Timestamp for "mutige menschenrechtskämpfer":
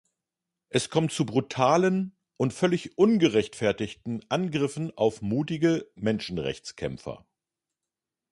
5.21-7.23